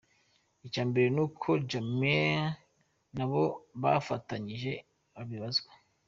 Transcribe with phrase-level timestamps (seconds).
[0.65, 2.45] Icya mbere ni uko Jammeh
[3.15, 3.43] n’abo
[3.81, 4.71] bafatanyije
[5.15, 5.71] babibazwa.